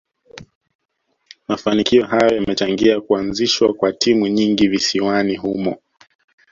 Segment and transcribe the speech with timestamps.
[1.47, 5.77] Mafanikio hayo yamechangia kuazishwa kwa timu nyingi visiwani humo